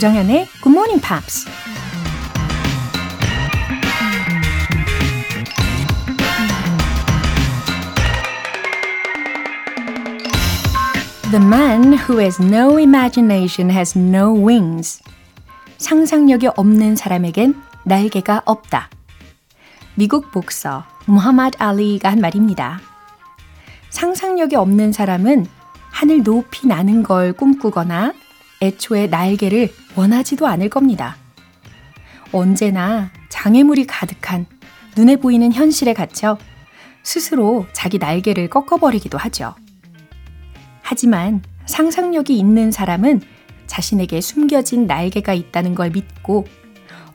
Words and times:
조정현의 0.00 0.46
Good 0.62 0.70
Morning 0.70 1.06
Pops. 1.06 1.44
The 11.30 11.44
man 11.44 11.98
who 11.98 12.18
has 12.18 12.40
no 12.42 12.78
imagination 12.78 13.70
has 13.70 13.98
no 13.98 14.32
wings. 14.32 15.02
상상력이 15.76 16.46
없는 16.56 16.96
사람에겐 16.96 17.60
날개가 17.84 18.44
없다. 18.46 18.88
미국 19.96 20.30
복서 20.30 20.84
무하마드 21.04 21.58
알리가 21.58 22.10
한 22.10 22.20
말입니다. 22.20 22.80
상상력이 23.90 24.56
없는 24.56 24.92
사람은 24.92 25.46
하늘 25.90 26.22
높이 26.22 26.66
나는 26.68 27.02
걸 27.02 27.34
꿈꾸거나 27.34 28.14
애초에 28.62 29.06
날개를 29.06 29.70
원하지도 29.96 30.46
않을 30.46 30.68
겁니다. 30.68 31.16
언제나 32.32 33.10
장애물이 33.28 33.86
가득한 33.86 34.46
눈에 34.96 35.16
보이는 35.16 35.52
현실에 35.52 35.94
갇혀 35.94 36.36
스스로 37.02 37.66
자기 37.72 37.98
날개를 37.98 38.50
꺾어버리기도 38.50 39.16
하죠. 39.16 39.54
하지만 40.82 41.42
상상력이 41.66 42.38
있는 42.38 42.70
사람은 42.70 43.22
자신에게 43.66 44.20
숨겨진 44.20 44.86
날개가 44.86 45.32
있다는 45.32 45.74
걸 45.74 45.90
믿고 45.90 46.46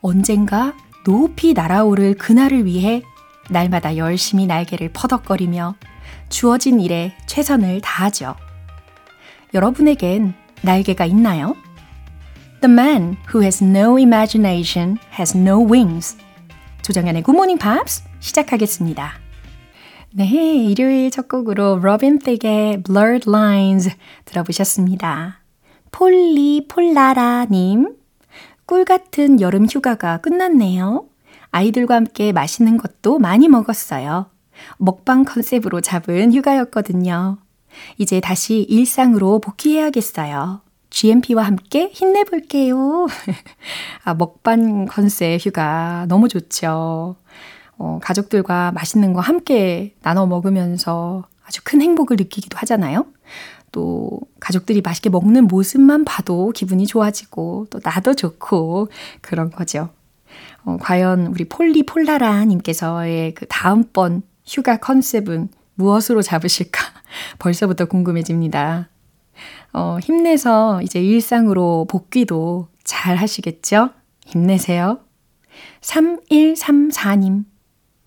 언젠가 0.01 0.73
높이 1.05 1.53
날아오를 1.53 2.15
그날을 2.15 2.65
위해 2.65 3.03
날마다 3.49 3.97
열심히 3.97 4.47
날개를 4.47 4.89
퍼덕거리며 4.93 5.75
주어진 6.29 6.79
일에 6.79 7.15
최선을 7.27 7.81
다하죠. 7.81 8.35
여러분에겐 9.53 10.33
날개가 10.61 11.05
있나요? 11.05 11.55
The 12.61 12.71
man 12.71 13.17
who 13.33 13.41
has 13.43 13.63
no 13.63 13.97
imagination 13.97 14.97
has 15.17 15.37
no 15.37 15.63
wings. 15.63 16.17
조정현의 16.81 17.23
Good 17.23 17.35
Morning 17.35 17.59
Pops 17.61 18.03
시작하겠습니다. 18.19 19.13
네, 20.11 20.25
일요일 20.25 21.11
첫 21.11 21.27
곡으로 21.27 21.79
로빈 21.79 22.19
틱의 22.19 22.83
Blurred 22.83 23.29
Lines 23.29 23.91
들어보셨습니다. 24.23 25.41
폴리 25.91 26.67
폴라라님, 26.67 27.95
꿀 28.65 28.85
같은 28.85 29.41
여름 29.41 29.65
휴가가 29.65 30.17
끝났네요. 30.17 31.05
아이들과 31.51 31.95
함께 31.95 32.31
맛있는 32.31 32.77
것도 32.77 33.19
많이 33.19 33.47
먹었어요. 33.47 34.29
먹방 34.77 35.25
컨셉으로 35.25 35.81
잡은 35.81 36.33
휴가였거든요. 36.33 37.37
이제 37.97 38.19
다시 38.19 38.61
일상으로 38.61 39.39
복귀해야겠어요. 39.39 40.61
GMP와 40.89 41.43
함께 41.43 41.89
힘내볼게요. 41.91 43.07
아, 44.05 44.13
먹방 44.13 44.85
컨셉 44.85 45.45
휴가 45.45 46.05
너무 46.07 46.27
좋죠. 46.29 47.15
어, 47.77 47.99
가족들과 48.01 48.71
맛있는 48.71 49.13
거 49.13 49.19
함께 49.19 49.93
나눠 50.01 50.25
먹으면서 50.25 51.25
아주 51.45 51.61
큰 51.63 51.81
행복을 51.81 52.15
느끼기도 52.17 52.57
하잖아요. 52.59 53.05
또 53.71 54.21
가족들이 54.39 54.81
맛있게 54.81 55.09
먹는 55.09 55.47
모습만 55.47 56.05
봐도 56.05 56.51
기분이 56.51 56.87
좋아지고 56.87 57.67
또 57.69 57.79
나도 57.83 58.13
좋고 58.13 58.87
그런 59.19 59.49
거죠. 59.49 59.89
어, 60.63 60.77
과연 60.79 61.27
우리 61.27 61.43
폴리폴라라님께서의 61.45 63.33
그 63.33 63.45
다음번 63.47 64.23
휴가 64.45 64.77
컨셉은 64.77 65.49
무엇으로 65.75 66.21
잡으실까 66.21 66.81
벌써부터 67.39 67.85
궁금해집니다. 67.85 68.89
어, 69.73 69.97
힘내서 70.01 70.81
이제 70.81 71.01
일상으로 71.01 71.85
복귀도 71.89 72.69
잘 72.83 73.17
하시겠죠? 73.17 73.89
힘내세요. 74.25 74.99
3134님. 75.81 77.45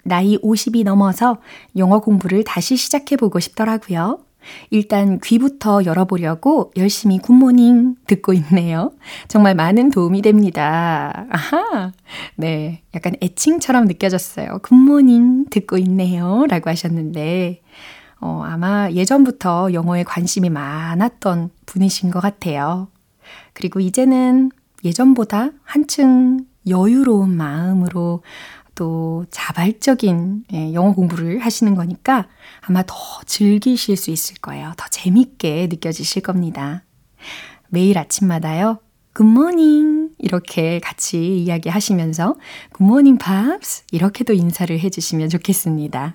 나이 0.04 0.38
50이 0.38 0.84
넘어서 0.84 1.38
영어 1.76 2.00
공부를 2.00 2.44
다시 2.44 2.76
시작해보고 2.76 3.40
싶더라고요. 3.40 4.20
일단 4.70 5.18
귀부터 5.22 5.84
열어보려고 5.84 6.72
열심히 6.76 7.18
굿모닝 7.18 7.96
듣고 8.06 8.32
있네요. 8.32 8.92
정말 9.26 9.54
많은 9.54 9.90
도움이 9.90 10.22
됩니다. 10.22 11.26
아하. 11.30 11.92
네. 12.36 12.82
약간 12.94 13.14
애칭처럼 13.22 13.86
느껴졌어요. 13.86 14.60
굿모닝 14.62 15.46
듣고 15.50 15.76
있네요. 15.78 16.46
라고 16.48 16.70
하셨는데, 16.70 17.60
어, 18.20 18.42
아마 18.44 18.90
예전부터 18.90 19.72
영어에 19.72 20.04
관심이 20.04 20.50
많았던 20.50 21.50
분이신 21.66 22.10
것 22.10 22.20
같아요. 22.20 22.88
그리고 23.52 23.80
이제는 23.80 24.50
예전보다 24.84 25.50
한층 25.64 26.46
여유로운 26.66 27.36
마음으로 27.36 28.22
또 28.74 29.24
자발적인 29.30 30.44
예, 30.52 30.72
영어 30.72 30.94
공부를 30.94 31.40
하시는 31.40 31.74
거니까 31.74 32.28
아마 32.60 32.84
더 32.86 32.94
즐기실 33.26 33.96
수 33.96 34.10
있을 34.10 34.36
거예요. 34.36 34.72
더 34.76 34.86
재밌게 34.88 35.66
느껴지실 35.68 36.22
겁니다. 36.22 36.84
매일 37.70 37.98
아침마다요. 37.98 38.78
굿모닝 39.14 40.10
이렇게 40.18 40.78
같이 40.78 41.42
이야기하시면서 41.42 42.36
굿모닝 42.72 43.18
팝스 43.18 43.82
이렇게도 43.90 44.32
인사를 44.32 44.78
해주시면 44.78 45.28
좋겠습니다. 45.28 46.14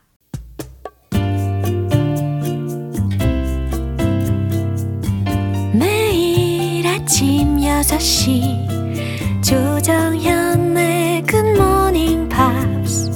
아침 7.11 7.57
6시 7.57 9.43
조정현의 9.43 11.23
굿모닝 11.23 12.29
팝스 12.29 13.11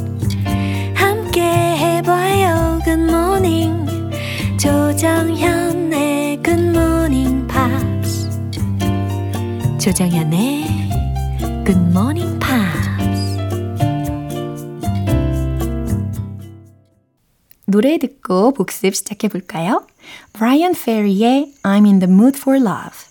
함께 0.94 1.42
해봐요 1.42 2.82
굿모닝 2.84 3.86
조정현의 4.58 6.44
굿모닝 6.44 7.48
팝스 7.48 8.30
조정현의 9.80 10.90
굿모닝 11.66 12.38
팝스 12.38 13.38
노래 17.66 17.98
듣고 17.98 18.52
복습 18.52 18.94
시작해 18.94 19.30
볼까요? 19.30 19.88
Brian 20.34 20.76
Ferry의 20.76 21.54
I'm 21.64 21.86
in 21.86 22.00
the 22.00 22.12
mood 22.12 22.38
for 22.38 22.60
love 22.60 23.05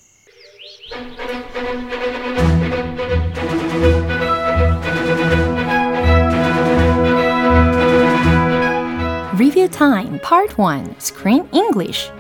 Review 9.35 9.69
Time 9.69 10.21
Part 10.21 10.57
1 10.57 11.01
Screen 11.01 11.49
English 11.53 12.11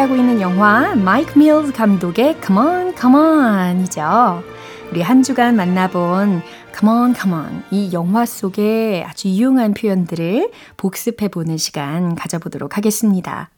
함께하고 0.00 0.16
있는 0.16 0.40
영화 0.40 0.94
마이크 0.94 1.38
밀즈 1.38 1.72
감독의 1.72 2.38
Come 2.44 2.58
On, 2.58 2.96
Come 2.96 3.16
On이죠. 3.16 4.42
우리 4.90 5.02
한 5.02 5.22
주간 5.22 5.56
만나본 5.56 6.42
Come 6.78 6.94
on, 6.94 7.14
come 7.14 7.34
on. 7.34 7.62
이 7.70 7.92
영화 7.92 8.24
속에 8.24 9.04
아주 9.06 9.28
유용한 9.28 9.74
표현들을 9.74 10.50
복습해보는 10.76 11.56
시간 11.58 12.14
가져보도록 12.14 12.76
하겠습니다. 12.76 13.50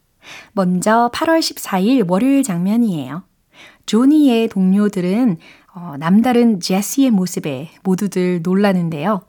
먼저 0.53 1.11
8월 1.13 1.41
14일 1.41 2.11
월요일 2.11 2.43
장면이에요. 2.43 3.23
조니의 3.87 4.49
동료들은 4.49 5.39
어, 5.75 5.95
남다른 5.99 6.61
제시의 6.61 7.11
모습에 7.11 7.71
모두들 7.83 8.43
놀라는데요. 8.43 9.23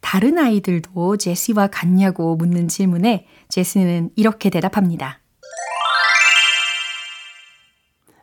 다른 0.00 0.38
아이들도 0.38 1.16
제시와 1.16 1.66
같냐고 1.66 2.36
묻는 2.36 2.68
질문에 2.68 3.26
제시는 3.48 4.10
이렇게 4.16 4.50
대답합니다. 4.50 5.23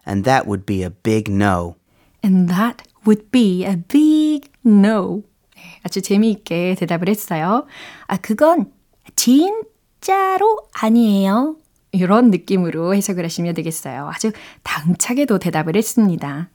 And 0.05 0.23
that 0.23 0.47
would 0.47 0.65
be 0.65 0.83
a 0.83 0.89
big 0.89 1.31
no. 1.31 1.75
And 2.23 2.49
that 2.49 2.83
would 3.05 3.31
be 3.31 3.65
a 3.65 3.75
big 3.75 4.49
no. 4.65 5.23
네, 5.55 5.61
아주 5.83 6.01
재미있게 6.01 6.75
대답을 6.75 7.09
했어요. 7.09 7.65
아, 8.07 8.17
그건 8.17 8.71
진짜로 9.15 10.57
아니에요. 10.73 11.55
이런 11.91 12.31
느낌으로 12.31 12.95
해석을 12.95 13.23
하시면 13.25 13.53
되겠어요. 13.53 14.09
아주 14.13 14.31
당차게도 14.63 15.39
대답을 15.39 15.75
했습니다. 15.75 16.49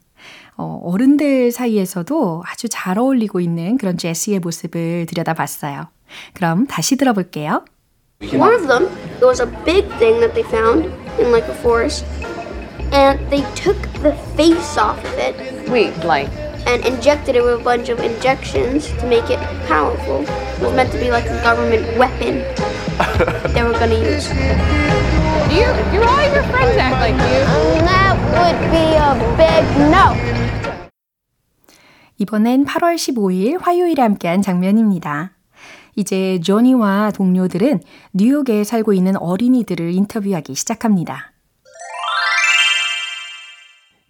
어, 0.55 0.81
어른들 0.83 1.51
사이에서도 1.51 2.43
아주 2.47 2.67
잘 2.69 2.97
어울리고 2.97 3.39
있는 3.39 3.77
그런 3.77 3.97
제시의 3.97 4.39
모습을 4.39 5.05
들여다봤어요. 5.05 5.87
그럼 6.33 6.65
다시 6.65 6.95
들어볼게요. 6.95 7.63
One 8.33 8.55
of 8.55 8.67
them, 8.67 8.89
there 9.19 9.27
was 9.27 9.39
a 9.39 9.47
big 9.63 9.87
thing 9.99 10.19
that 10.19 10.33
they 10.33 10.41
found 10.41 10.89
in 11.19 11.31
like 11.31 11.47
a 11.47 11.55
forest, 11.59 12.03
and 12.91 13.19
they 13.29 13.41
took 13.55 13.81
the 14.01 14.13
face 14.35 14.77
off 14.77 14.97
of 15.03 15.17
it 15.17 15.57
Wait, 15.69 15.91
like, 16.05 16.29
and 16.65 16.85
injected 16.85 17.35
it 17.35 17.43
with 17.43 17.59
a 17.59 17.63
bunch 17.63 17.89
of 17.89 17.99
injections 17.99 18.87
to 18.87 19.05
make 19.05 19.29
it 19.29 19.39
powerful. 19.67 20.23
It 20.23 20.61
was 20.61 20.73
meant 20.73 20.93
to 20.93 20.97
be 20.97 21.11
like 21.11 21.25
a 21.25 21.43
government 21.43 21.83
weapon 21.97 22.39
they 23.53 23.63
were 23.63 23.73
gonna 23.73 23.99
use. 23.99 24.31
you, 25.51 25.67
you 25.91 25.99
all 26.07 26.23
your 26.31 26.43
friends 26.47 26.77
act 26.79 27.03
like 27.03 27.19
you. 27.19 27.43
That 27.83 28.15
would 28.31 28.59
be 28.71 28.95
a 28.95 29.11
big 29.35 29.67
no. 29.91 30.15
이번엔 32.17 32.65
8월 32.65 32.95
15일 32.95 33.59
화요일에 33.61 34.01
함께한 34.01 34.41
장면입니다. 34.41 35.31
이제 35.97 36.39
조니와 36.39 37.11
동료들은 37.11 37.81
뉴욕에 38.13 38.63
살고 38.63 38.93
있는 38.93 39.17
어린이들을 39.17 39.91
인터뷰하기 39.93 40.55
시작합니다. 40.55 41.33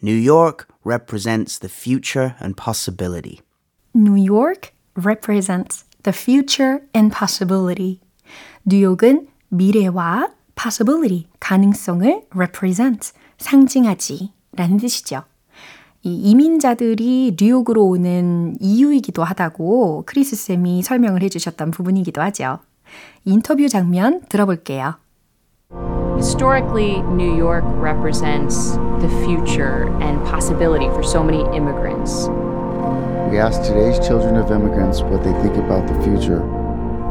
New 0.02 0.16
York 0.16 0.66
represents 0.84 1.58
the 1.58 1.68
future 1.68 2.34
and 2.40 2.56
possibility. 2.56 3.40
New 3.94 4.16
York 4.16 4.72
represents 4.96 5.84
the 6.02 6.12
future 6.12 6.80
and 6.94 7.14
possibility. 7.14 8.00
뉴욕은 8.64 9.28
미래와 9.48 10.30
possibility, 10.54 11.28
가능성을 11.40 12.26
represent, 12.34 13.12
상징하지 13.38 14.32
라는 14.56 14.76
뜻이죠. 14.78 15.24
이 16.02 16.30
이민자들이 16.30 17.36
뉴욕으로 17.40 17.84
오는 17.86 18.56
이유이기도 18.60 19.22
하다고 19.22 20.02
크리스 20.06 20.34
쌤이 20.34 20.82
설명을 20.82 21.22
해주셨던 21.22 21.70
부분이기도 21.70 22.20
하죠. 22.22 22.58
인터뷰 23.24 23.68
장면 23.68 24.22
들어볼게요. 24.28 24.96
Historically, 26.16 26.98
New 27.14 27.38
York 27.38 27.64
represents 27.80 28.78
the 29.01 29.09
future 29.25 29.87
and 30.01 30.19
possibility 30.27 30.87
for 30.87 31.03
so 31.03 31.23
many 31.23 31.41
immigrants. 31.55 32.27
We 33.31 33.39
ask 33.39 33.61
today's 33.61 33.99
children 34.05 34.35
of 34.37 34.51
immigrants 34.51 35.01
what 35.01 35.23
they 35.23 35.33
think 35.41 35.57
about 35.57 35.87
the 35.87 36.01
future 36.03 36.41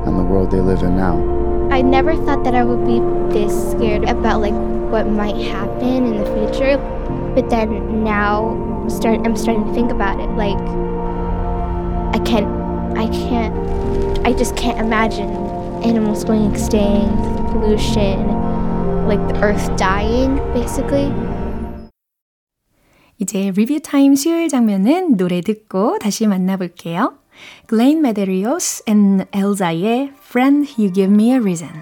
and 0.06 0.18
the 0.18 0.22
world 0.22 0.50
they 0.50 0.60
live 0.60 0.82
in 0.82 0.96
now. 0.96 1.36
I 1.70 1.82
never 1.82 2.14
thought 2.14 2.44
that 2.44 2.54
I 2.54 2.64
would 2.64 2.86
be 2.86 3.00
this 3.38 3.72
scared 3.72 4.04
about 4.04 4.40
like 4.40 4.54
what 4.90 5.08
might 5.08 5.36
happen 5.36 6.06
in 6.06 6.16
the 6.16 6.24
future. 6.34 6.78
But 7.34 7.50
then 7.50 8.02
now 8.02 8.88
start 8.88 9.20
I'm 9.26 9.36
starting 9.36 9.66
to 9.66 9.74
think 9.74 9.90
about 9.90 10.20
it. 10.20 10.30
Like 10.30 10.56
I 12.14 12.24
can't 12.24 12.46
I 12.96 13.08
can't 13.08 14.26
I 14.26 14.32
just 14.32 14.56
can't 14.56 14.78
imagine 14.78 15.28
animals 15.82 16.24
going 16.24 16.50
extinct, 16.50 17.16
pollution, 17.52 18.26
like 19.06 19.20
the 19.28 19.40
earth 19.42 19.76
dying 19.76 20.36
basically. 20.54 21.12
이제 23.18 23.50
리뷰 23.54 23.80
타임 23.80 24.14
수요일 24.14 24.48
장면은 24.48 25.16
노래 25.16 25.40
듣고 25.40 25.98
다시 25.98 26.26
만나볼게요. 26.26 27.14
Glenn 27.68 27.98
Medeiros 27.98 28.82
and 28.88 29.24
Elza의 29.32 30.12
Friend 30.28 30.70
You 30.78 30.92
Give 30.92 31.12
Me 31.12 31.30
a 31.30 31.36
Reason. 31.36 31.72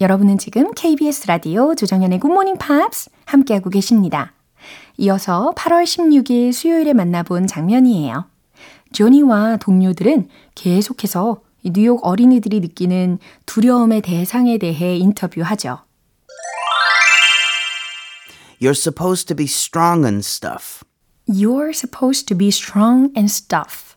여러분은 0.00 0.38
지금 0.38 0.72
KBS 0.72 1.26
라디오 1.26 1.74
조정현의 1.74 2.20
Good 2.20 2.32
Morning 2.32 2.58
Pops 2.58 3.10
함께하고 3.26 3.68
계십니다. 3.68 4.32
이어서 4.96 5.52
8월 5.56 5.84
16일 5.84 6.52
수요일에 6.52 6.92
만나본 6.92 7.46
장면이에요. 7.46 8.24
조니와 8.92 9.58
동료들은 9.58 10.28
계속해서 10.54 11.42
뉴욕 11.64 12.06
어린이들이 12.06 12.60
느끼는 12.60 13.18
두려움의 13.44 14.00
대상에 14.02 14.56
대해 14.56 14.96
인터뷰하죠. 14.96 15.87
You're 18.60 18.74
supposed 18.74 19.28
to 19.28 19.36
be 19.36 19.44
strong 19.44 20.04
and 20.04 20.24
stuff. 20.24 20.82
You're 21.26 21.72
supposed 21.72 22.26
to 22.28 22.36
be 22.36 22.48
strong 22.48 23.12
and 23.16 23.30
stuff. 23.30 23.96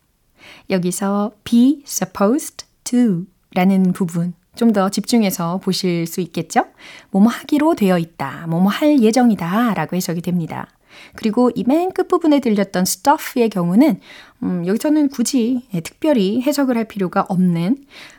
여기서 0.70 1.32
be 1.44 1.84
supposed 1.88 2.66
to 2.86 3.26
라는 3.54 3.92
부분 3.94 4.34
좀 4.56 4.74
더 4.74 4.90
집중해서 4.90 5.58
보실 5.60 6.06
수 6.08 6.22
있겠죠? 6.22 6.66
뭐뭐 7.12 7.28
하기로 7.30 7.76
되어 7.76 7.98
있다, 7.98 8.46
뭐뭐 8.48 8.68
할 8.68 9.02
예정이다 9.02 9.74
라고 9.74 9.96
해석이 9.96 10.22
됩니다. 10.22 10.68
그리고 11.16 11.50
이 11.56 11.64
맨 11.66 11.92
끝부분에 11.92 12.40
들렸던 12.42 12.84
stuff의 12.84 13.50
경우는 13.50 14.00
음, 14.44 14.68
여기서는 14.68 15.08
굳이 15.10 15.68
예, 15.74 15.80
특별히 15.80 16.42
해석을 16.42 16.76
할 16.78 16.84
필요가 16.86 17.22
없는 17.30 17.78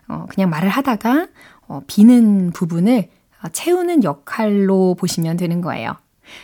어, 0.09 0.27
그냥 0.31 0.49
말을 0.51 0.71
하다가 0.71 1.29
어, 1.69 1.83
비는 1.87 2.53
부분을 2.53 3.09
어, 3.45 3.49
채우는 3.51 4.05
역할로 4.05 4.95
보시면 4.99 5.37
되는 5.37 5.61
거예요. 5.61 5.97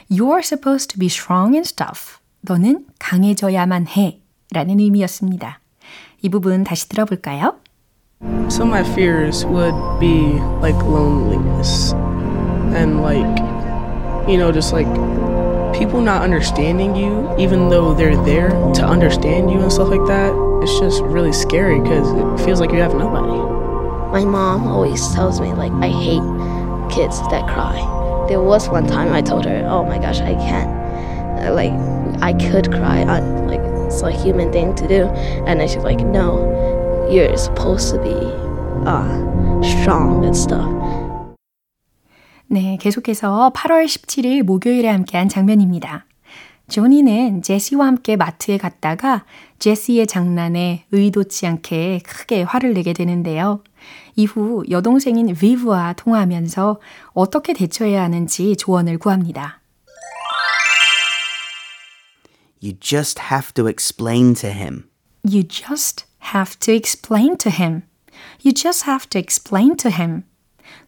You're 0.08 0.42
supposed 0.44 0.90
to 0.92 1.00
be 1.00 1.08
strong 1.08 1.56
and 1.56 1.68
stuff. 1.68 2.20
너는 2.42 2.86
강해져야만 3.00 3.88
해. 3.88 4.20
라는 4.52 4.80
의미였습니다. 4.80 5.60
이 6.22 6.30
부분 6.30 6.64
다시 6.64 6.88
들어볼까요? 6.88 7.56
Some 8.50 8.70
of 8.70 8.80
my 8.80 8.84
fears 8.84 9.46
would 9.46 9.76
be 10.00 10.40
like 10.62 10.78
loneliness 10.84 11.94
and 12.76 13.02
like, 13.02 13.28
you 14.28 14.38
know, 14.38 14.52
just 14.52 14.72
like 14.72 14.88
people 15.74 16.00
not 16.02 16.22
understanding 16.22 16.96
you, 16.96 17.28
even 17.38 17.70
though 17.70 17.94
they're 17.94 18.16
there 18.24 18.52
to 18.74 18.86
understand 18.86 19.52
you 19.52 19.60
and 19.60 19.72
stuff 19.72 19.90
like 19.90 20.06
that. 20.08 20.32
It's 20.62 20.80
just 20.80 21.02
really 21.04 21.34
scary 21.34 21.82
because 21.82 22.08
it 22.12 22.46
feels 22.46 22.62
like 22.62 22.72
you 22.72 22.80
have 22.80 22.94
nobody. 22.94 23.36
My 24.14 24.24
mom 24.24 24.68
always 24.68 25.02
tells 25.14 25.42
me 25.42 25.54
like 25.54 25.74
I 25.82 25.90
hate 25.90 26.24
kids 26.94 27.20
that 27.32 27.48
cry. 27.50 27.97
There 28.28 28.42
was 28.42 28.70
one 28.70 28.88
time 28.88 29.14
I 29.14 29.22
told 29.22 29.46
her, 29.46 29.66
"Oh 29.68 29.84
my 29.84 30.00
gosh, 30.00 30.22
I 30.22 30.36
can't." 30.36 30.70
Uh, 31.40 31.54
Like 31.54 31.76
I 32.22 32.32
could 32.34 32.72
cry. 32.72 33.04
I, 33.04 33.20
like 33.46 33.60
it's 33.86 34.02
a 34.02 34.12
human 34.12 34.52
thing 34.52 34.74
to 34.76 34.88
do, 34.88 35.08
and 35.46 35.60
then 35.60 35.68
she's 35.68 35.84
like, 35.84 36.00
"No, 36.00 36.40
you're 37.10 37.36
supposed 37.36 37.92
to 37.92 38.00
be 38.00 38.16
uh, 38.88 39.12
strong 39.62 40.24
and 40.24 40.36
stuff." 40.36 40.70
네, 42.48 42.78
계속해서 42.80 43.52
8월 43.56 43.86
17일 43.86 44.44
목요일에 44.44 44.88
함께한 44.88 45.28
장면입니다. 45.28 46.06
조니는 46.69 47.43
제시와 47.43 47.87
함께 47.87 48.17
마트에 48.17 48.59
갔다가 48.59 49.25
제시의 49.59 50.07
장난에 50.07 50.85
의도치 50.93 51.47
않게 51.47 52.01
크게 52.05 52.43
화를 52.43 52.75
내게 52.75 52.93
되는데요. 52.93 53.63
이후 54.17 54.65
여동생인 54.69 55.35
비브와 55.35 55.95
통화하면서 55.95 56.81
어떻게 57.15 57.55
대처해야 57.55 58.03
하는지 58.03 58.55
조언을 58.57 58.99
구합니다. 58.99 59.61
You 62.63 62.75
just 62.79 63.21
have 63.31 63.53
to 63.55 63.69
explain 63.69 64.35
to 64.35 64.51
him. 64.51 64.91
You 65.25 65.45
just 65.49 66.05
have 66.35 66.59
to 66.61 66.75
explain 66.75 67.37
to 67.39 67.53
him. 67.53 67.83
You 68.45 68.53
just 68.53 68.85
have 68.87 69.09
to 69.11 69.19
explain 69.19 69.77
to 69.77 69.91
him. 69.91 70.25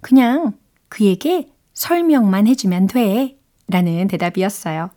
그냥 0.01 0.59
그에게 0.89 1.49
설명만 1.73 2.47
해주면 2.49 2.89
돼. 2.89 3.40
라는 3.70 4.08
대답이었어요. 4.08 4.90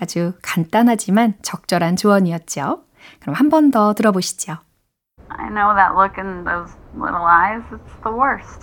아주 0.00 0.32
간단하지만 0.42 1.34
적절한 1.42 1.96
조언이었죠. 1.96 2.82
그럼 3.20 3.34
한 3.34 3.48
번 3.50 3.70
더 3.70 3.94
들어보시죠. 3.94 4.56
I 5.28 5.48
know 5.48 5.74
that 5.74 5.94
look 5.94 6.18
in 6.18 6.44
those 6.44 6.72
little 6.94 7.24
eyes, 7.26 7.62
it's 7.70 7.94
the 8.02 8.12
worst. 8.14 8.62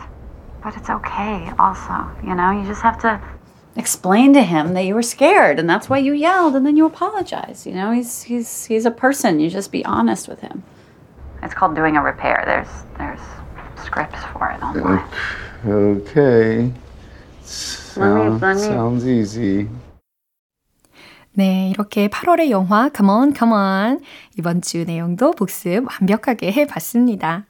But 0.63 0.75
it's 0.77 0.89
okay 0.89 1.51
also, 1.59 2.07
you 2.23 2.35
know? 2.35 2.51
You 2.51 2.65
just 2.65 2.81
have 2.83 2.99
to 3.01 3.19
Explain 3.75 4.33
to 4.33 4.43
him 4.43 4.75
that 4.75 4.85
you 4.85 4.93
were 4.93 5.01
scared 5.01 5.57
and 5.59 5.67
that's 5.67 5.89
why 5.89 5.97
you 5.97 6.13
yelled 6.13 6.55
and 6.55 6.63
then 6.63 6.77
you 6.77 6.85
apologize. 6.85 7.65
You 7.65 7.73
know, 7.73 7.91
he's 7.91 8.21
he's 8.21 8.65
he's 8.65 8.85
a 8.85 8.91
person. 8.91 9.39
You 9.39 9.49
just 9.49 9.71
be 9.71 9.83
honest 9.83 10.27
with 10.29 10.41
him. 10.41 10.61
it's 11.41 11.55
called 11.55 11.75
doing 11.75 11.97
a 11.97 12.01
repair. 12.03 12.43
There's 12.45 12.69
there's 12.99 13.19
scripts 13.83 14.23
for 14.31 14.51
it 14.51 14.61
online. 14.61 15.03
Okay. 15.65 16.71
Sound, 17.48 18.44
sounds 18.44 19.06
easy. 19.06 19.68
네, 21.32 21.70
이렇게 21.70 22.08
8월의 22.08 22.50
영화 22.50 22.90
Come 22.94 23.10
on, 23.10 23.34
come 23.34 23.54
on 23.54 24.00
이번 24.38 24.60
주 24.60 24.84
내용도 24.84 25.30
복습 25.30 25.86
완벽하게 25.88 26.52
해봤습니다. 26.52 27.46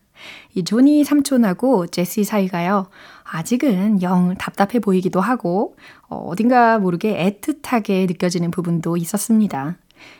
이 0.54 0.64
조니 0.64 1.04
삼촌하고 1.04 1.86
제시 1.86 2.24
사이가요 2.24 2.88
아직은 3.24 4.02
영 4.02 4.34
답답해 4.36 4.78
보이기도 4.80 5.20
하고 5.20 5.76
어, 6.08 6.16
어딘가 6.16 6.78
모르게 6.78 7.40
애틋하게 7.40 8.06
느껴지는 8.08 8.50
부분도 8.50 8.96
있었습니다. 8.96 9.76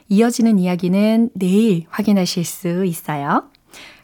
이어지는 0.09 0.59
이야기는 0.59 1.31
내일 1.35 1.85
확인하실 1.89 2.45
수 2.45 2.85
있어요. 2.85 3.45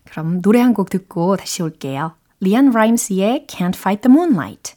그럼 0.04 0.40
노래 0.43 0.61
한 0.61 0.75
곡 0.75 0.90
듣고 0.90 1.37
다시 1.37 1.62
올게요. 1.62 2.14
리안 2.40 2.71
라임스의 2.71 3.47
Can't 3.49 3.76
Fight 3.76 4.02
the 4.02 4.12
Moonlight. 4.14 4.75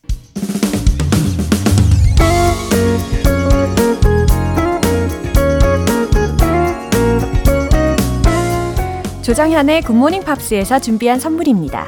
조정현의 9.27 9.81
굿모닝 9.81 10.23
팝스에서 10.23 10.79
준비한 10.79 11.19
선물입니다. 11.19 11.85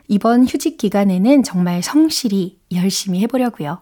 이번 0.08 0.46
휴직 0.46 0.78
기간에는 0.78 1.42
정말 1.42 1.82
성실히 1.82 2.58
열심히 2.72 3.20
해보려고요. 3.20 3.78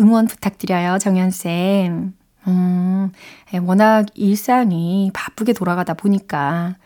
응원 0.00 0.26
부탁드려요, 0.26 0.98
정연쌤. 0.98 2.14
음, 2.46 3.12
예, 3.54 3.58
워낙 3.58 4.06
일상이 4.14 5.10
바쁘게 5.14 5.54
돌아가다 5.54 5.94
보니까 5.94 6.76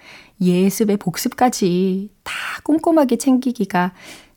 예습의 0.40 0.98
복습까지 0.98 2.10
다 2.22 2.32
꼼꼼하게 2.62 3.16
챙기기가, 3.16 3.92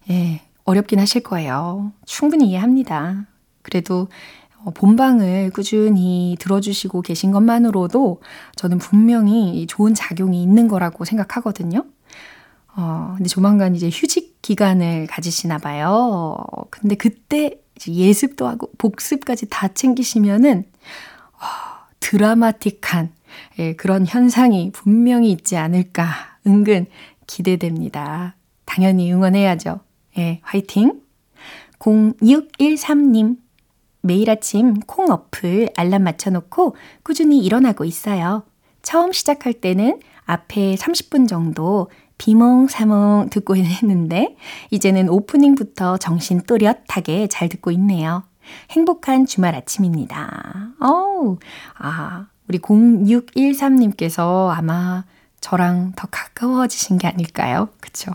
예, 0.10 0.42
어렵긴 0.64 1.00
하실 1.00 1.22
거예요. 1.22 1.92
충분히 2.06 2.50
이해합니다. 2.50 3.28
그래도 3.62 4.08
어, 4.64 4.72
본방을 4.72 5.52
꾸준히 5.52 6.38
들어주시고 6.40 7.02
계신 7.02 7.32
것만으로도 7.32 8.22
저는 8.56 8.78
분명히 8.78 9.66
좋은 9.68 9.94
작용이 9.94 10.42
있는 10.42 10.68
거라고 10.68 11.06
생각하거든요. 11.06 11.86
어, 12.76 13.14
근데 13.18 13.28
조만간 13.28 13.76
이제 13.76 13.90
휴직 13.92 14.42
기간을 14.42 15.08
가지시나 15.08 15.58
봐요. 15.58 16.38
근데 16.70 16.96
그때 16.96 17.62
예습도 17.88 18.48
하고 18.48 18.72
복습까지 18.78 19.48
다 19.50 19.68
챙기시면은, 19.68 20.66
어, 21.34 21.72
드라마틱한 22.00 23.14
예, 23.60 23.74
그런 23.74 24.06
현상이 24.06 24.72
분명히 24.72 25.32
있지 25.32 25.58
않을까 25.58 26.06
은근 26.46 26.88
기대됩니다. 27.28 28.36
당연히 28.66 29.12
응원해야죠. 29.12 29.80
예, 30.18 30.40
화이팅! 30.44 31.02
0613님, 31.80 33.38
매일 34.02 34.30
아침 34.30 34.80
콩 34.82 35.10
어플 35.12 35.70
알람 35.76 36.04
맞춰놓고 36.04 36.76
꾸준히 37.04 37.40
일어나고 37.40 37.86
있어요. 37.86 38.44
처음 38.82 39.12
시작할 39.12 39.54
때는 39.54 40.00
앞에 40.26 40.76
30분 40.76 41.28
정도 41.28 41.90
비몽사몽 42.22 43.30
듣고 43.32 43.56
했는데 43.58 44.36
이제는 44.70 45.10
오프닝부터 45.10 45.98
정신 45.98 46.40
또렷하게 46.42 47.26
잘 47.26 47.50
듣고 47.50 47.72
있네요. 47.72 48.22
행복한 48.70 49.26
주말 49.26 49.56
아침입니다. 49.56 50.74
어우, 50.80 51.40
아, 51.80 52.28
우리 52.48 52.60
0613님께서 52.60 54.50
아마 54.50 55.04
저랑 55.40 55.94
더 55.96 56.08
가까워지신 56.12 57.00
게 57.00 57.08
아닐까요? 57.08 57.70
그쵸? 57.80 58.12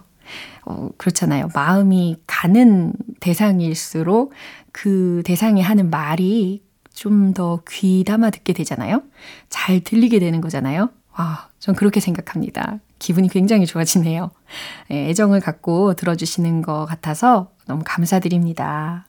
어, 0.64 0.90
그렇잖아요. 0.98 1.48
마음이 1.52 2.18
가는 2.28 2.92
대상일수록 3.18 4.32
그 4.70 5.22
대상이 5.24 5.62
하는 5.62 5.90
말이 5.90 6.62
좀 6.94 7.34
더 7.34 7.60
귀담아 7.68 8.30
듣게 8.30 8.52
되잖아요. 8.52 9.02
잘 9.48 9.80
들리게 9.80 10.20
되는 10.20 10.40
거잖아요. 10.40 10.90
와, 11.18 11.48
전 11.58 11.74
그렇게 11.74 11.98
생각합니다. 11.98 12.78
기분이 12.98 13.28
굉장히 13.28 13.66
좋아지네요. 13.66 14.30
예, 14.90 15.08
애정을 15.08 15.40
갖고 15.40 15.94
들어주시는 15.94 16.62
것 16.62 16.86
같아서 16.86 17.50
너무 17.66 17.82
감사드립니다. 17.84 19.06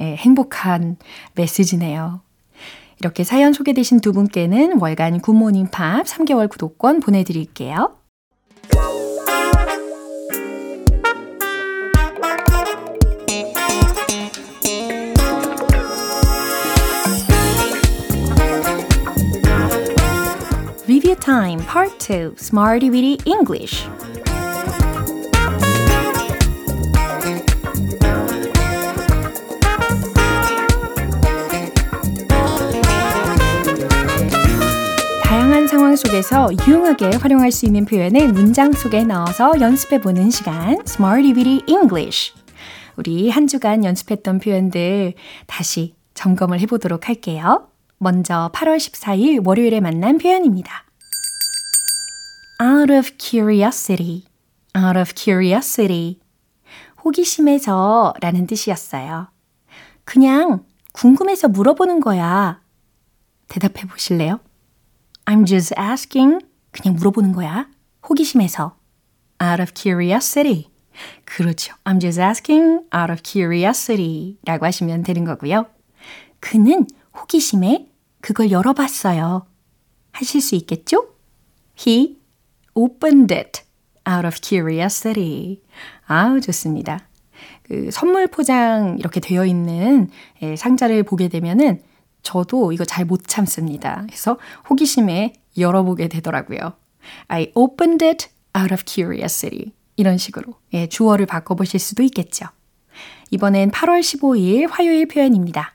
예, 0.00 0.16
행복한 0.16 0.96
메시지네요. 1.34 2.20
이렇게 3.00 3.24
사연 3.24 3.52
소개되신 3.52 4.00
두 4.00 4.12
분께는 4.12 4.80
월간 4.80 5.20
굿모닝 5.20 5.68
팝 5.70 6.04
3개월 6.04 6.48
구독권 6.48 7.00
보내드릴게요. 7.00 7.96
Time 21.24 21.64
Part 21.64 21.96
2 22.00 22.34
Smarty 22.36 22.90
Weedy 22.90 23.16
English 23.24 23.88
다양한 35.22 35.66
상황 35.66 35.96
속에서 35.96 36.50
유용하게 36.66 37.16
활용할 37.16 37.50
수 37.50 37.64
있는 37.64 37.86
표현을 37.86 38.30
문장 38.30 38.72
속에 38.72 39.04
넣어서 39.04 39.58
연습해 39.58 40.02
보는 40.02 40.28
시간 40.28 40.76
Smarty 40.86 41.32
Weedy 41.32 41.62
English 41.66 42.34
우리 42.96 43.30
한 43.30 43.46
주간 43.46 43.82
연습했던 43.82 44.40
표현들 44.40 45.14
다시 45.46 45.94
점검을 46.12 46.60
해보도록 46.60 47.08
할게요. 47.08 47.68
먼저 47.96 48.50
8월 48.52 48.76
14일 48.76 49.46
월요일에 49.46 49.80
만난 49.80 50.18
표현입니다. 50.18 50.83
Out 52.60 52.92
of 52.92 53.12
curiosity, 53.18 54.24
out 54.76 54.98
of 54.98 55.12
curiosity. 55.14 56.20
호기심에서 57.04 58.14
라는 58.20 58.46
뜻이었어요. 58.46 59.28
그냥 60.04 60.64
궁금해서 60.92 61.48
물어보는 61.48 62.00
거야. 62.00 62.62
대답해 63.48 63.86
보실래요? 63.86 64.40
I'm 65.26 65.46
just 65.46 65.74
asking. 65.78 66.44
그냥 66.70 66.96
물어보는 66.96 67.32
거야. 67.32 67.68
호기심에서. 68.08 68.76
out 69.42 69.60
of 69.60 69.72
curiosity. 69.74 70.70
그렇죠. 71.24 71.74
I'm 71.84 72.00
just 72.00 72.20
asking 72.20 72.84
out 72.94 73.10
of 73.10 73.20
curiosity 73.24 74.38
라고 74.44 74.64
하시면 74.66 75.02
되는 75.02 75.24
거고요. 75.24 75.66
그는 76.40 76.86
호기심에 77.18 77.90
그걸 78.20 78.50
열어봤어요. 78.50 79.46
하실 80.12 80.40
수 80.40 80.54
있겠죠? 80.54 81.08
He 81.78 82.20
opened 82.74 83.34
it 83.34 83.62
out 84.08 84.26
of 84.26 84.38
curiosity. 84.42 85.60
아우, 86.06 86.40
좋습니다. 86.40 87.08
그 87.62 87.90
선물 87.90 88.26
포장 88.26 88.96
이렇게 88.98 89.20
되어 89.20 89.44
있는 89.46 90.10
예, 90.42 90.56
상자를 90.56 91.02
보게 91.02 91.28
되면은 91.28 91.82
저도 92.22 92.72
이거 92.72 92.84
잘 92.84 93.04
못 93.04 93.26
참습니다. 93.26 94.02
그래서 94.06 94.38
호기심에 94.70 95.34
열어보게 95.58 96.08
되더라고요. 96.08 96.74
I 97.28 97.52
opened 97.54 98.04
it 98.04 98.28
out 98.56 98.72
of 98.72 98.82
curiosity. 98.86 99.72
이런 99.96 100.18
식으로 100.18 100.54
예, 100.72 100.86
주어를 100.88 101.26
바꿔보실 101.26 101.78
수도 101.80 102.02
있겠죠. 102.02 102.46
이번엔 103.30 103.70
8월 103.70 104.00
15일 104.00 104.68
화요일 104.70 105.06
표현입니다. 105.06 105.74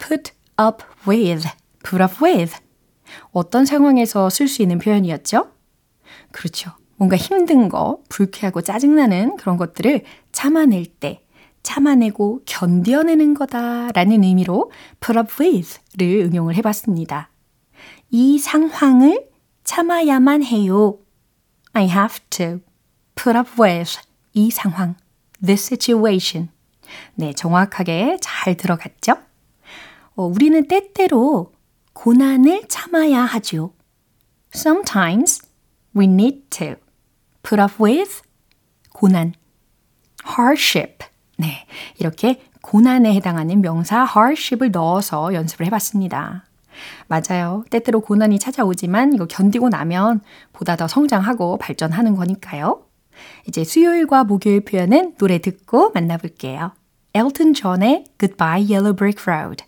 put 0.00 0.32
up 0.60 0.84
with, 1.06 1.48
put 1.84 2.02
up 2.02 2.22
with. 2.22 2.56
어떤 3.32 3.64
상황에서 3.64 4.30
쓸 4.30 4.48
수 4.48 4.62
있는 4.62 4.78
표현이었죠? 4.78 5.50
그렇죠. 6.30 6.72
뭔가 6.96 7.16
힘든 7.16 7.68
거, 7.68 7.98
불쾌하고 8.08 8.60
짜증나는 8.60 9.36
그런 9.36 9.56
것들을 9.56 10.02
참아낼 10.30 10.86
때, 10.86 11.22
참아내고 11.62 12.42
견뎌내는 12.44 13.34
거다라는 13.34 14.24
의미로 14.24 14.70
put 15.00 15.18
up 15.18 15.42
with를 15.42 16.26
응용을 16.26 16.54
해봤습니다. 16.56 17.30
이 18.10 18.38
상황을 18.38 19.28
참아야만 19.64 20.42
해요. 20.42 20.98
I 21.72 21.88
have 21.88 22.18
to 22.30 22.60
put 23.14 23.38
up 23.38 23.50
with 23.60 23.98
이 24.34 24.50
상황, 24.50 24.96
this 25.44 25.74
situation. 25.74 26.50
네, 27.14 27.32
정확하게 27.32 28.18
잘 28.20 28.56
들어갔죠? 28.56 29.16
어, 30.14 30.24
우리는 30.24 30.66
때때로 30.66 31.52
고난을 31.92 32.64
참아야 32.68 33.22
하죠. 33.24 33.74
Sometimes 34.54 35.40
we 35.96 36.06
need 36.06 36.42
to 36.50 36.74
put 37.42 37.60
up 37.60 37.82
with 37.82 38.22
고난, 38.92 39.34
hardship. 40.26 41.04
네, 41.38 41.66
이렇게 41.98 42.42
고난에 42.62 43.14
해당하는 43.14 43.60
명사 43.60 44.06
hardship을 44.14 44.70
넣어서 44.70 45.34
연습을 45.34 45.66
해봤습니다. 45.66 46.44
맞아요. 47.08 47.64
때때로 47.70 48.00
고난이 48.00 48.38
찾아오지만 48.38 49.12
이거 49.12 49.26
견디고 49.26 49.68
나면 49.68 50.20
보다 50.52 50.76
더 50.76 50.88
성장하고 50.88 51.58
발전하는 51.58 52.16
거니까요. 52.16 52.86
이제 53.46 53.64
수요일과 53.64 54.24
목요일 54.24 54.64
표현은 54.64 55.16
노래 55.16 55.38
듣고 55.38 55.90
만나볼게요. 55.92 56.72
엘튼 57.14 57.52
존의 57.52 58.04
Goodbye 58.18 58.64
Yellow 58.64 58.96
Brick 58.96 59.22
Road. 59.26 59.64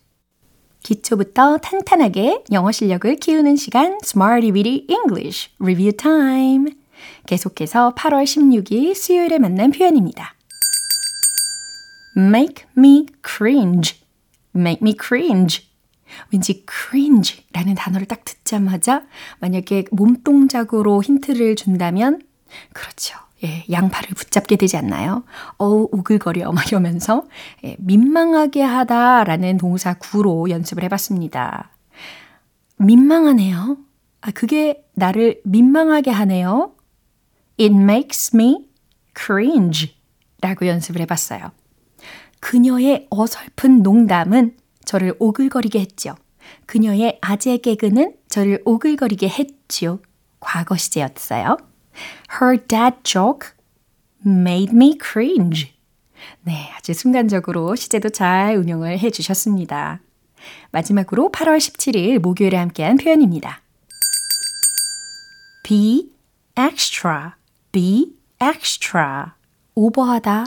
기초부터 0.84 1.58
탄탄하게 1.58 2.44
영어 2.52 2.70
실력을 2.70 3.16
키우는 3.16 3.56
시간 3.56 3.98
Smarty 4.04 4.52
Weedy 4.52 4.86
English 4.88 5.50
Review 5.58 5.96
Time. 5.96 6.74
계속해서 7.26 7.94
8월 7.96 8.24
16일 8.24 8.94
수요일에 8.94 9.38
만난 9.38 9.72
표현입니다. 9.72 10.34
Make 12.16 12.66
me 12.76 13.06
cringe. 13.26 13.96
Make 14.54 14.80
me 14.82 14.94
cringe. 15.02 15.66
왠지 16.30 16.64
cringe라는 16.70 17.74
단어를 17.74 18.06
딱 18.06 18.24
듣자마자 18.24 19.04
만약에 19.40 19.86
몸동작으로 19.90 21.02
힌트를 21.02 21.56
준다면 21.56 22.20
그렇죠. 22.72 23.23
예, 23.44 23.64
양팔을 23.70 24.10
붙잡게 24.14 24.56
되지 24.56 24.76
않나요? 24.76 25.24
어우, 25.58 25.88
오글거려. 25.92 26.50
막 26.52 26.66
이러면서 26.66 27.24
예, 27.64 27.76
민망하게 27.78 28.62
하다라는 28.62 29.58
동사 29.58 29.94
구로 29.94 30.48
연습을 30.48 30.82
해봤습니다. 30.84 31.70
민망하네요. 32.78 33.76
아, 34.22 34.30
그게 34.30 34.84
나를 34.94 35.40
민망하게 35.44 36.10
하네요. 36.10 36.72
It 37.60 37.74
makes 37.74 38.34
me 38.34 38.68
cringe 39.16 39.94
라고 40.40 40.66
연습을 40.66 41.00
해봤어요. 41.02 41.52
그녀의 42.40 43.06
어설픈 43.10 43.82
농담은 43.82 44.56
저를 44.84 45.14
오글거리게 45.18 45.80
했죠. 45.80 46.14
그녀의 46.66 47.18
아재 47.22 47.58
개그는 47.58 48.14
저를 48.28 48.62
오글거리게 48.64 49.28
했죠. 49.28 50.00
과거 50.40 50.76
시제였어요. 50.76 51.56
Her 52.40 52.58
dad 52.66 52.96
joke 53.02 53.48
made 54.24 54.74
me 54.74 54.98
cringe. 55.00 55.74
네, 56.42 56.70
아주 56.76 56.94
순간적으로 56.94 57.74
시제도 57.76 58.08
잘 58.08 58.56
운용을 58.56 58.98
해 58.98 59.10
주셨습니다. 59.10 60.00
마지막으로 60.72 61.30
8월 61.32 61.58
17일 61.58 62.18
목요일에 62.18 62.56
함께한 62.56 62.96
표현입니다. 62.96 63.60
be 65.62 66.10
extra, 66.58 67.32
be 67.72 68.16
extra. 68.42 69.32
오버하다, 69.74 70.46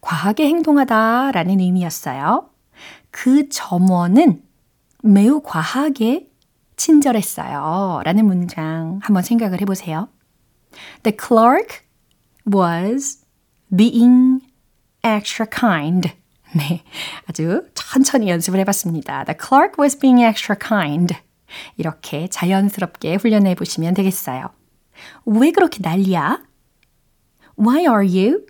과하게 0.00 0.46
행동하다 0.46 1.32
라는 1.32 1.60
의미였어요. 1.60 2.50
그 3.10 3.48
점원은 3.48 4.42
매우 5.02 5.42
과하게 5.42 6.28
친절했어요. 6.76 8.00
라는 8.04 8.26
문장 8.26 8.98
한번 9.02 9.22
생각을 9.22 9.60
해보세요. 9.60 10.08
The 11.02 11.16
clerk 11.16 11.84
was 12.46 13.24
being 13.74 14.40
extra 15.02 15.46
kind. 15.46 16.12
네, 16.56 16.84
아주 17.26 17.66
천천히 17.74 18.28
연습을 18.28 18.60
해봤습니다. 18.60 19.24
The 19.24 19.36
clerk 19.38 19.74
was 19.78 19.98
being 19.98 20.22
extra 20.22 20.56
kind. 20.56 21.14
이렇게 21.76 22.28
자연스럽게 22.28 23.16
훈련해 23.16 23.54
보시면 23.54 23.94
되겠어요. 23.94 24.50
왜 25.26 25.50
그렇게 25.50 25.78
난리야? 25.82 26.42
Why 27.58 27.80
are 27.80 28.06
you 28.06 28.46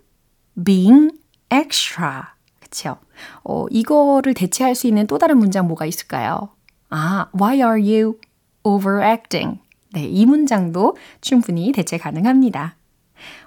being 0.62 1.11
extra? 1.50 2.23
그쵸? 2.61 2.99
어, 3.43 3.66
이거를 3.71 4.35
대체할 4.35 4.75
수 4.75 4.87
있는 4.87 5.07
또 5.07 5.19
다른 5.19 5.38
문장 5.38 5.66
뭐가 5.66 5.87
있을까요? 5.87 6.50
아, 6.91 7.28
why 7.39 7.56
are 7.56 7.80
you 7.80 8.19
overacting? 8.63 9.60
네, 9.95 10.04
이 10.04 10.26
문장도 10.26 10.97
충분히 11.21 11.71
대체 11.71 11.99
가능합니다. 11.99 12.75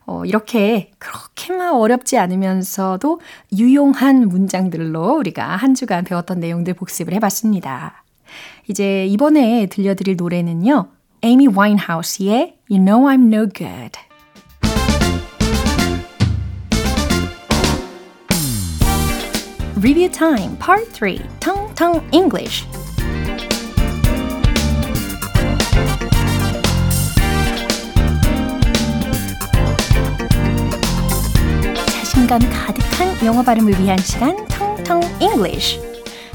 어, 0.06 0.24
이렇게 0.24 0.92
그렇게만 0.98 1.74
어렵지 1.74 2.18
않으면서도 2.18 3.20
유용한 3.58 4.30
문장들로 4.30 5.18
우리가 5.18 5.58
한 5.58 5.76
주간 5.76 6.06
배웠던 6.06 6.40
내용들 6.40 6.74
복습을 6.74 7.14
해봤습니다. 7.16 8.06
이제 8.70 9.06
이번에 9.08 9.66
들려드릴 9.68 10.16
노래는요. 10.16 10.88
에이미 11.22 11.48
와인하우스의 11.48 12.58
You 12.70 12.84
Know 12.84 13.08
I'm 13.08 13.34
No 13.34 13.48
Good. 13.50 14.00
Review 19.76 20.10
Time 20.10 20.58
Part 20.58 20.92
3 20.94 21.20
Tongue 21.40 21.76
Tongue 21.76 22.02
English 22.12 22.66
자신감 32.28 32.40
가득한 32.52 33.26
영어 33.26 33.42
발음을 33.42 33.80
위한 33.80 33.98
시간 34.00 34.36
텅텅 34.48 35.02
English 35.22 35.80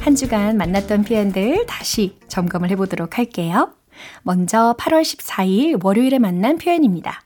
한 0.01 0.15
주간 0.15 0.57
만났던 0.57 1.05
표현들 1.05 1.67
다시 1.67 2.19
점검을 2.29 2.71
해보도록 2.71 3.19
할게요. 3.19 3.75
먼저 4.23 4.75
8월 4.79 5.03
14일 5.03 5.85
월요일에 5.85 6.19
만난 6.19 6.57
표현입니다. 6.57 7.23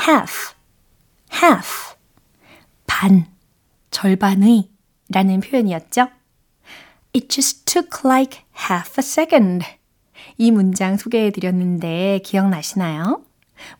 half, 0.00 0.54
half, 1.32 1.94
반, 2.88 3.26
절반의 3.92 4.68
라는 5.08 5.40
표현이었죠. 5.40 6.08
It 7.14 7.28
just 7.28 7.66
took 7.66 8.00
like 8.04 8.40
half 8.68 8.94
a 8.98 9.02
second. 9.02 9.64
이 10.38 10.50
문장 10.50 10.96
소개해 10.96 11.30
드렸는데 11.30 12.20
기억나시나요? 12.24 13.22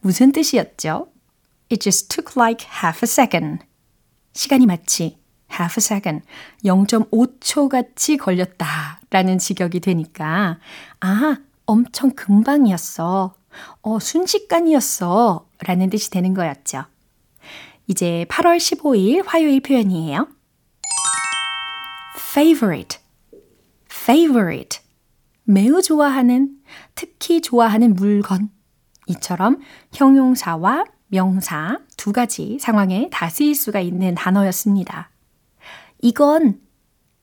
무슨 0.01 0.31
뜻이었죠? 0.31 1.09
It 1.71 1.81
just 1.83 2.09
took 2.09 2.37
like 2.37 2.67
half 2.83 3.01
a 3.03 3.07
second. 3.07 3.65
시간이 4.33 4.67
마치 4.67 5.19
half 5.51 5.79
a 5.79 5.83
second, 5.83 6.27
0.5초 6.65 7.69
같이 7.69 8.17
걸렸다 8.17 9.01
라는 9.11 9.39
직역이 9.39 9.81
되니까, 9.81 10.59
아, 11.01 11.39
엄청 11.65 12.11
금방이었어. 12.11 13.35
어, 13.83 13.99
순식간이었어. 13.99 15.49
라는 15.61 15.91
뜻이 15.91 16.11
되는 16.11 16.35
거였죠. 16.35 16.85
이제 17.87 18.27
8월 18.29 18.59
15일 18.59 19.25
화요일 19.27 19.61
표현이에요. 19.61 20.29
favorite, 22.33 22.99
favorite. 23.91 24.81
매우 25.45 25.81
좋아하는, 25.81 26.59
특히 26.95 27.41
좋아하는 27.41 27.95
물건. 27.95 28.51
이처럼 29.07 29.61
형용사와 29.95 30.85
명사 31.09 31.79
두 31.97 32.13
가지 32.13 32.59
상황에 32.59 33.09
다 33.11 33.29
쓰일 33.29 33.55
수가 33.55 33.81
있는 33.81 34.15
단어였습니다. 34.15 35.11
이건 36.03 36.61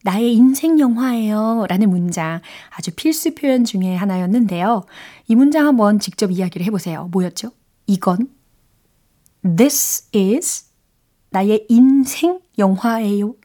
나의 0.04 0.34
인생 0.34 0.80
영화예요. 0.80 1.66
라는 1.70 1.90
문장 1.90 2.42
아주 2.76 2.92
필수 2.92 3.36
표현 3.36 3.64
중에 3.64 3.96
하나였는데요. 3.96 4.84
이 5.28 5.36
문장 5.36 5.66
한번 5.66 6.00
직접 6.00 6.30
이야기를 6.32 6.66
해보세요. 6.66 7.08
뭐였죠? 7.12 7.52
이건 7.88 8.30
This 9.58 10.10
is 10.16 10.66
나의 11.30 11.66
인생 11.70 12.40
영화예요. 12.58 13.36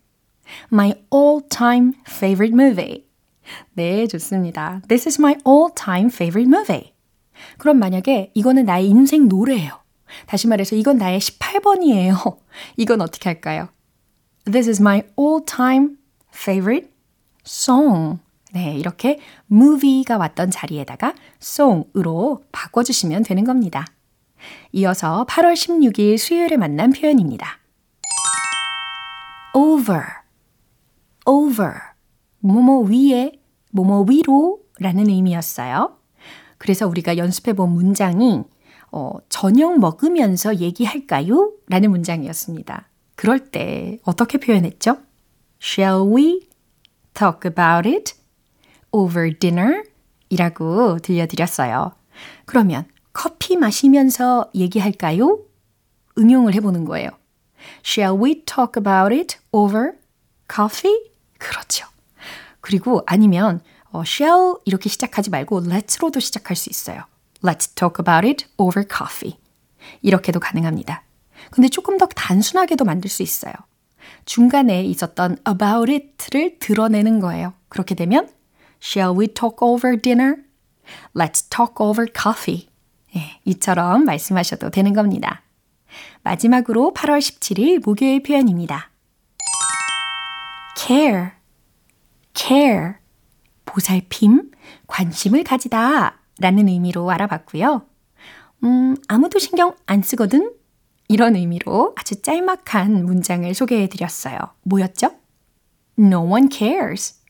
My 0.73 0.95
all-time 1.13 1.93
favorite 2.09 2.55
movie. 2.55 3.05
네, 3.73 4.07
좋습니다. 4.07 4.83
This 4.89 5.09
is 5.09 5.21
my 5.21 5.37
all-time 5.47 6.11
favorite 6.13 6.49
movie. 6.49 6.93
그럼 7.57 7.79
만약에 7.79 8.33
이거는 8.35 8.65
나의 8.65 8.89
인생 8.89 9.29
노래예요. 9.29 9.81
다시 10.27 10.49
말해서 10.49 10.77
이건 10.77 10.99
나의 10.99 11.21
18번이에요. 11.21 12.39
이건 12.77 13.01
어떻게 13.01 13.29
할까요? 13.29 13.69
This 14.45 14.69
is 14.69 14.81
my 14.81 15.03
all-time 15.19 15.97
favorite 16.35 16.91
song. 17.45 18.19
네, 18.53 18.77
이렇게 18.77 19.21
movie가 19.51 20.17
왔던 20.17 20.51
자리에다가 20.51 21.15
song으로 21.41 22.43
바꿔주시면 22.51 23.25
되는 23.25 23.45
겁니다. 23.45 23.85
이어서 24.73 25.27
8월 25.29 25.55
16일 25.55 26.17
수요일에 26.17 26.57
만난 26.57 26.91
표현입니다. 26.93 27.59
over, 29.55 30.03
over, 31.27 31.73
뭐뭐 32.41 32.85
위에, 32.85 33.33
뭐뭐 33.73 34.07
위로 34.09 34.61
라는 34.79 35.09
의미였어요. 35.09 35.97
그래서 36.59 36.87
우리가 36.87 37.17
연습해 37.17 37.53
본 37.53 37.71
문장이 37.71 38.45
어, 38.91 39.13
저녁 39.29 39.79
먹으면서 39.79 40.57
얘기할까요? 40.57 41.53
라는 41.69 41.91
문장이었습니다. 41.91 42.89
그럴 43.17 43.51
때 43.51 43.99
어떻게 44.05 44.39
표현했죠? 44.39 44.99
Shall 45.61 46.09
we 46.15 46.49
talk 47.15 47.41
about 47.45 47.89
it 47.89 48.15
over 48.93 49.37
dinner? 49.39 49.85
이라고 50.31 50.99
들려드렸어요. 50.99 51.93
그러면 52.47 52.87
커피 53.13 53.57
마시면서 53.57 54.51
얘기할까요? 54.55 55.41
응용을 56.19 56.55
해보는 56.55 56.85
거예요. 56.85 57.11
Shall 57.85 58.23
we 58.23 58.45
talk 58.45 58.73
about 58.79 59.15
it 59.15 59.39
over 59.53 59.93
coffee? 60.53 61.11
그렇죠. 61.39 61.87
그리고 62.61 63.03
아니면 63.07 63.61
어, 63.91 64.03
shall 64.03 64.57
이렇게 64.65 64.89
시작하지 64.89 65.31
말고 65.31 65.63
let'로도 65.63 66.21
시작할 66.21 66.57
수 66.57 66.71
있어요. 66.71 67.03
Let's 67.43 67.75
talk 67.75 67.97
about 68.01 68.27
it 68.27 68.47
over 68.57 68.87
coffee. 68.89 69.39
이렇게도 70.03 70.41
가능합니다. 70.41 71.05
근데 71.51 71.69
조금 71.69 71.99
더 71.99 72.07
단순하게도 72.07 72.85
만들 72.85 73.09
수 73.09 73.23
있어요. 73.23 73.53
중간에 74.25 74.85
있었던 74.85 75.39
about 75.49 75.91
it를 75.91 76.59
드러내는 76.59 77.21
거예요. 77.21 77.55
그렇게 77.69 77.95
되면 77.95 78.29
Shall 78.83 79.19
we 79.19 79.29
talk 79.29 79.57
over 79.61 80.01
dinner? 80.01 80.37
Let's 81.15 81.49
talk 81.51 81.75
over 81.79 82.07
coffee. 82.15 82.69
예, 83.17 83.41
이처럼 83.45 84.05
말씀하셔도 84.05 84.71
되는 84.71 84.93
겁니다. 84.93 85.43
마지막으로 86.23 86.93
8월 86.95 87.19
17일 87.19 87.85
목요일 87.85 88.23
표현입니다. 88.23 88.91
care, 90.77 91.31
care, 92.35 92.95
보살핌, 93.65 94.51
관심을 94.87 95.45
가지다 95.45 96.19
라는 96.39 96.69
의미로 96.69 97.11
알아봤고요. 97.11 97.83
음, 98.65 98.97
아무도 99.09 99.39
신경 99.39 99.75
안 99.87 100.03
쓰거든? 100.03 100.53
이런 101.09 101.37
의미로 101.37 101.95
아주 101.97 102.21
짤막한 102.21 103.05
문장을 103.05 103.53
소개해 103.55 103.89
드렸어요. 103.89 104.39
뭐였죠? 104.63 105.11
No 105.99 106.21
one 106.21 106.49
cares. 106.51 107.21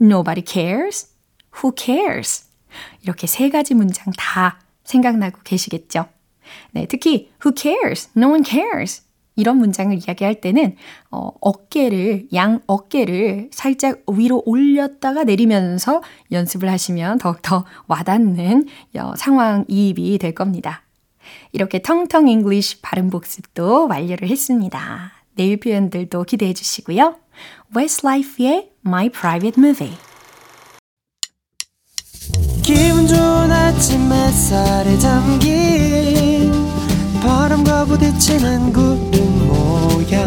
Nobody 0.00 0.42
cares. 0.46 1.08
Who 1.62 1.72
cares? 1.76 2.46
이렇게 3.02 3.26
세 3.26 3.50
가지 3.50 3.74
문장 3.74 4.12
다 4.16 4.60
생각나고 4.84 5.40
계시겠죠? 5.44 6.06
네, 6.72 6.86
특히 6.86 7.30
who 7.44 7.52
cares? 7.54 8.10
No 8.16 8.28
one 8.28 8.42
cares. 8.44 9.02
이런 9.40 9.56
문장을 9.56 9.96
이야기할 9.96 10.40
때는 10.40 10.76
어, 11.10 11.30
어깨를 11.40 12.28
양 12.34 12.60
어깨를 12.66 13.50
살짝 13.52 14.02
위로 14.12 14.42
올렸다가 14.46 15.24
내리면서 15.24 16.02
연습을 16.30 16.70
하시면 16.70 17.18
더욱더 17.18 17.64
와닿는 17.86 18.66
어, 18.98 19.14
상황 19.16 19.64
이입이 19.68 20.18
될 20.18 20.34
겁니다. 20.34 20.82
이렇게 21.52 21.80
텅텅 21.80 22.28
English 22.28 22.80
발음 22.82 23.10
복습도 23.10 23.88
완료를 23.88 24.28
했습니다. 24.28 25.12
내일 25.34 25.58
표현들도 25.58 26.24
기대해 26.24 26.52
주시고요. 26.52 27.16
Westlife의 27.74 28.70
My 28.84 29.08
Private 29.08 29.62
Movie 29.62 29.96
기분 32.62 33.06
좋은 33.06 33.50
아침 33.50 34.12
햇살에 34.12 34.98
담긴 34.98 36.52
바람과 37.22 37.84
부딪히는 37.86 38.72
구름 38.72 39.29
모양 40.10 40.26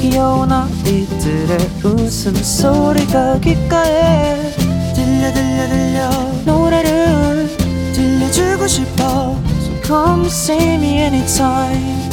귀여운 0.00 0.50
아이들의 0.50 1.58
웃음소리가 1.84 3.38
귓가에 3.40 4.54
들려 4.94 5.32
들려 5.34 5.68
들려 5.68 6.10
노래를 6.46 7.46
들려주고 7.92 8.66
싶어 8.66 9.36
So 9.60 9.82
come 9.82 10.26
see 10.26 10.74
me 10.76 10.98
anytime 10.98 12.08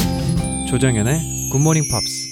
조정연의 0.68 1.48
굿모닝 1.52 1.84
팝스 1.90 2.28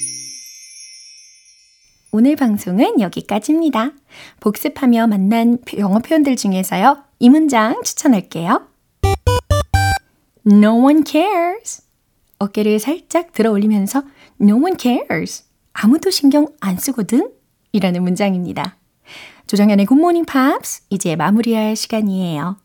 오늘 2.13 2.37
방송은 2.37 3.01
여기까지입니다. 3.01 3.93
복습하며 4.41 5.07
만난 5.07 5.59
영어 5.77 5.99
표현들 5.99 6.37
중에서요. 6.37 6.99
이 7.19 7.29
문장 7.29 7.83
추천할게요. 7.83 8.67
No 10.47 10.83
one 10.83 11.03
cares. 11.07 11.83
어깨를 12.39 12.79
살짝 12.79 13.33
들어 13.33 13.51
올리면서 13.51 14.03
No 14.41 14.57
one 14.57 14.77
cares. 14.79 15.45
아무도 15.73 16.11
신경 16.11 16.49
안 16.61 16.77
쓰거든. 16.79 17.31
이라는 17.73 18.03
문장입니다. 18.03 18.77
조정현의 19.47 19.87
굿모닝 19.87 20.25
팝스 20.25 20.83
이제 20.91 21.15
마무리할 21.17 21.77
시간이에요. 21.77 22.57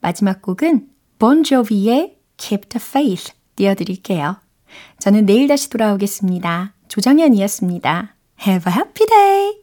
마지막 0.00 0.40
곡은 0.42 0.88
본조비의 1.18 2.18
Keep 2.36 2.68
the 2.68 2.82
Faith 2.82 3.32
띄워드릴게요. 3.56 4.36
저는 4.98 5.26
내일 5.26 5.48
다시 5.48 5.68
돌아오겠습니다. 5.68 6.74
조정현이었습니다. 6.88 8.14
Have 8.46 8.72
a 8.72 8.76
happy 8.76 9.06
day! 9.06 9.59